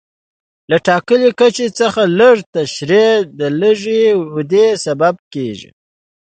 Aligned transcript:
له 0.69 0.77
ټاکلي 0.87 1.31
کچې 1.39 1.67
څخه 1.79 2.01
لږه 2.19 2.43
ترشح 2.53 2.91
د 3.39 3.41
لږې 3.61 4.03
ودې 4.33 4.67
سبب 4.85 5.15
کېږي. 5.33 5.69